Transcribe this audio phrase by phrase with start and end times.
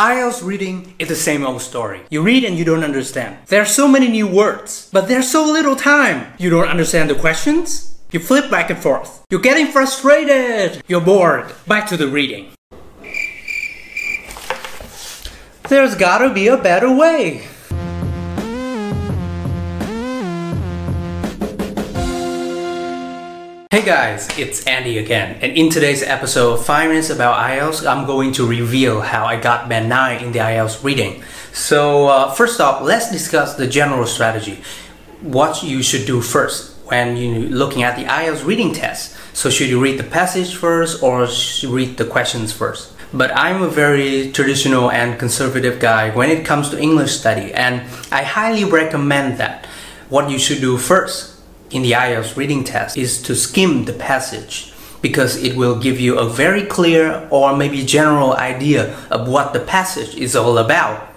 [0.00, 2.00] IELTS reading is the same old story.
[2.10, 3.38] You read and you don't understand.
[3.46, 6.32] There are so many new words, but there's so little time.
[6.36, 7.94] You don't understand the questions?
[8.10, 9.24] You flip back and forth.
[9.30, 10.82] You're getting frustrated.
[10.88, 11.54] You're bored.
[11.68, 12.50] Back to the reading.
[15.68, 17.46] There's gotta be a better way.
[23.74, 28.06] Hey guys, it's Andy again, and in today's episode of 5 Minutes About IELTS, I'm
[28.06, 31.24] going to reveal how I got band 9 in the IELTS reading.
[31.52, 34.60] So, uh, first off, let's discuss the general strategy.
[35.22, 39.16] What you should do first when you're looking at the IELTS reading test.
[39.36, 42.92] So, should you read the passage first or should you read the questions first?
[43.12, 47.82] But I'm a very traditional and conservative guy when it comes to English study, and
[48.12, 49.66] I highly recommend that.
[50.10, 51.33] What you should do first
[51.70, 54.72] in the IELTS reading test is to skim the passage
[55.02, 59.60] because it will give you a very clear or maybe general idea of what the
[59.60, 61.10] passage is all about.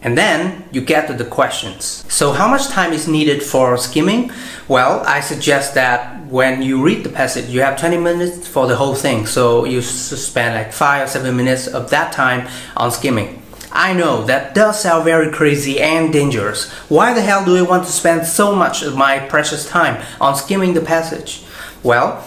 [0.00, 2.04] And then you get to the questions.
[2.08, 4.32] So how much time is needed for skimming?
[4.68, 8.76] Well, I suggest that when you read the passage, you have 20 minutes for the
[8.76, 9.26] whole thing.
[9.26, 13.41] So you spend like 5 or 7 minutes of that time on skimming.
[13.72, 16.70] I know that does sound very crazy and dangerous.
[16.88, 20.36] Why the hell do I want to spend so much of my precious time on
[20.36, 21.44] skimming the passage?
[21.82, 22.24] Well,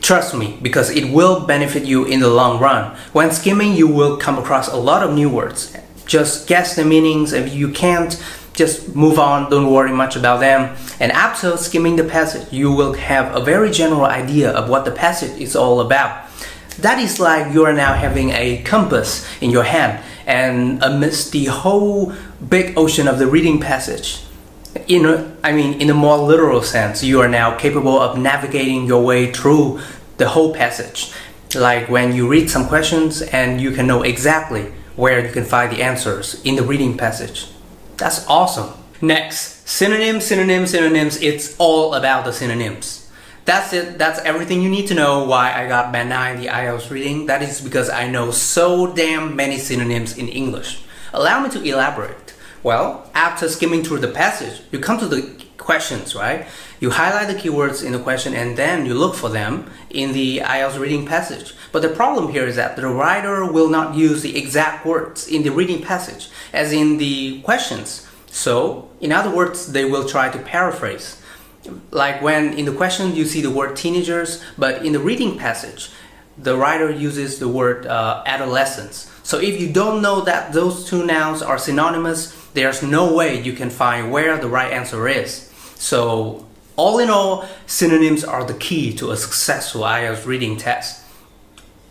[0.00, 2.96] Trust me, because it will benefit you in the long run.
[3.12, 5.76] When skimming, you will come across a lot of new words.
[6.06, 7.32] Just guess the meanings.
[7.32, 8.20] If you can't,
[8.54, 10.76] just move on, don't worry much about them.
[10.98, 14.90] And after skimming the passage, you will have a very general idea of what the
[14.90, 16.26] passage is all about.
[16.82, 21.46] That is like you are now having a compass in your hand and amidst the
[21.46, 22.12] whole
[22.48, 24.24] big ocean of the reading passage.
[24.86, 28.86] In a, I mean, in a more literal sense, you are now capable of navigating
[28.86, 29.80] your way through
[30.16, 31.12] the whole passage.
[31.54, 35.72] Like when you read some questions and you can know exactly where you can find
[35.72, 37.48] the answers in the reading passage.
[37.96, 38.72] That's awesome.
[39.02, 41.20] Next, synonyms, synonyms, synonyms.
[41.20, 42.99] It's all about the synonyms.
[43.44, 43.98] That's it.
[43.98, 47.26] That's everything you need to know why I got band 9 the IELTS reading.
[47.26, 50.82] That is because I know so damn many synonyms in English.
[51.12, 52.34] Allow me to elaborate.
[52.62, 56.46] Well, after skimming through the passage, you come to the questions, right?
[56.78, 60.38] You highlight the keywords in the question and then you look for them in the
[60.38, 61.54] IELTS reading passage.
[61.72, 65.42] But the problem here is that the writer will not use the exact words in
[65.42, 68.06] the reading passage as in the questions.
[68.26, 71.19] So, in other words, they will try to paraphrase
[71.90, 75.90] like when in the question you see the word teenagers, but in the reading passage,
[76.38, 79.10] the writer uses the word uh, adolescents.
[79.22, 83.52] So if you don't know that those two nouns are synonymous, there's no way you
[83.52, 85.50] can find where the right answer is.
[85.74, 91.04] So all in all, synonyms are the key to a successful IELTS reading test.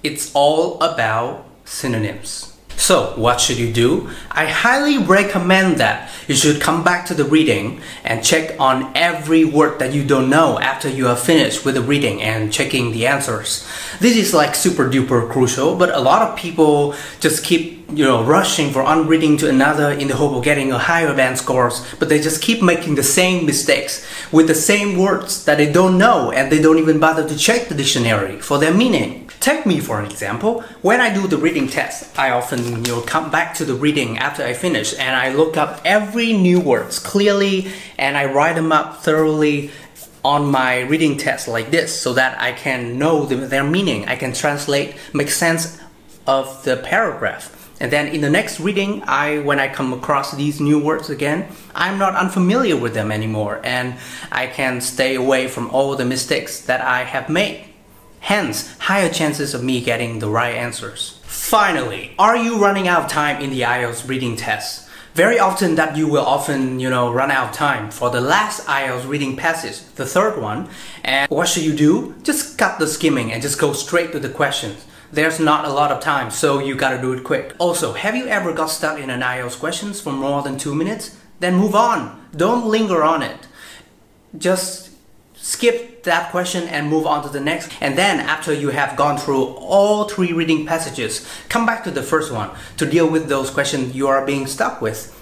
[0.01, 2.48] It's all about synonyms.
[2.79, 4.09] So what should you do?
[4.31, 9.43] I highly recommend that you should come back to the reading and check on every
[9.43, 13.05] word that you don't know after you have finished with the reading and checking the
[13.05, 13.67] answers.
[13.99, 18.23] This is like super duper crucial, but a lot of people just keep you know
[18.23, 21.85] rushing from one reading to another in the hope of getting a higher band scores,
[21.99, 25.97] but they just keep making the same mistakes with the same words that they don't
[25.97, 29.29] know and they don't even bother to check the dictionary for their meaning.
[29.39, 30.61] Take me for an example.
[30.81, 34.17] When I do the reading test, I often you know come back to the reading
[34.17, 38.71] after I finish and I look up every new words clearly and I write them
[38.71, 39.71] up thoroughly
[40.23, 44.07] on my reading test like this so that I can know the, their meaning.
[44.07, 45.79] I can translate, make sense
[46.27, 47.55] of the paragraph.
[47.79, 51.47] And then in the next reading, I when I come across these new words again,
[51.73, 53.95] I'm not unfamiliar with them anymore and
[54.31, 57.65] I can stay away from all the mistakes that I have made.
[58.19, 61.19] Hence, higher chances of me getting the right answers.
[61.23, 64.87] Finally, are you running out of time in the IELTS reading test?
[65.13, 68.65] Very often that you will often, you know, run out of time for the last
[68.67, 70.69] IELTS reading passage, the third one.
[71.03, 72.13] And what should you do?
[72.23, 74.85] Just cut the skimming and just go straight to the questions.
[75.11, 77.55] There's not a lot of time, so you gotta do it quick.
[77.57, 81.17] Also, have you ever got stuck in an IELTS questions for more than two minutes?
[81.39, 82.27] Then move on.
[82.35, 83.47] Don't linger on it.
[84.37, 84.91] Just
[85.33, 87.71] skip that question and move on to the next.
[87.81, 92.03] And then after you have gone through all three reading passages, come back to the
[92.03, 95.15] first one to deal with those questions you are being stuck with.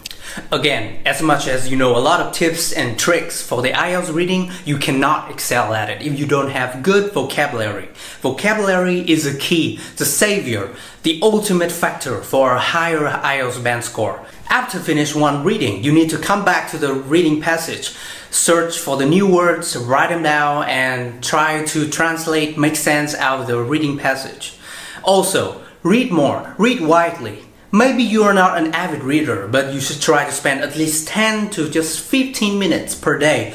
[0.52, 4.14] Again, as much as you know a lot of tips and tricks for the IELTS
[4.14, 7.90] reading, you cannot excel at it if you don't have good vocabulary.
[8.22, 14.26] Vocabulary is a key, the savior, the ultimate factor for a higher IELTS band score.
[14.50, 17.94] After finish one reading, you need to come back to the reading passage,
[18.32, 23.42] search for the new words, write them down, and try to translate, make sense out
[23.42, 24.56] of the reading passage.
[25.04, 27.47] Also, read more, read widely.
[27.72, 31.10] Maybe you are not an avid reader, but you should try to spend at least
[31.10, 33.54] 10 to just 15 minutes per day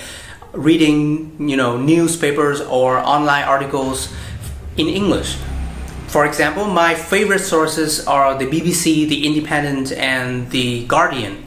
[0.52, 4.12] reading, you know, newspapers or online articles
[4.76, 5.38] in English.
[6.08, 11.46] For example, my favorite sources are the BBC, The Independent, and The Guardian.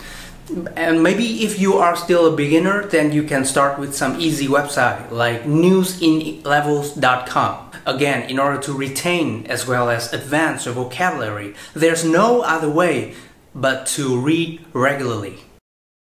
[0.76, 4.48] And maybe if you are still a beginner, then you can start with some easy
[4.48, 7.75] website like newsinlevels.com.
[7.86, 13.14] Again, in order to retain as well as advance your vocabulary, there's no other way
[13.54, 15.40] but to read regularly.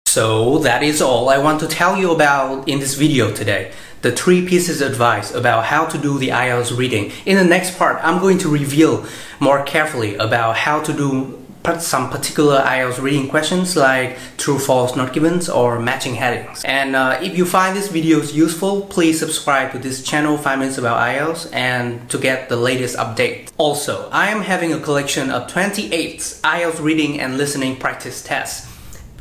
[0.07, 3.71] So that is all I want to tell you about in this video today.
[4.01, 7.11] The three pieces of advice about how to do the IELTS reading.
[7.27, 9.05] In the next part, I'm going to reveal
[9.39, 11.45] more carefully about how to do
[11.77, 16.63] some particular IELTS reading questions like true false not givens or matching headings.
[16.65, 20.77] And uh, if you find this videos useful, please subscribe to this channel 5 minutes
[20.77, 23.51] about IELTS and to get the latest update.
[23.57, 28.67] Also, I am having a collection of 28 IELTS reading and listening practice tests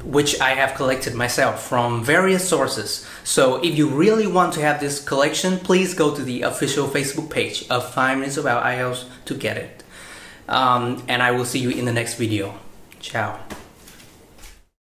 [0.04, 3.06] which I have collected myself from various sources.
[3.24, 7.30] So if you really want to have this collection, please go to the official Facebook
[7.30, 9.82] page of 5 Minutes About IELTS to get it.
[10.48, 12.54] Um, and I will see you in the next video.
[13.00, 13.38] Ciao.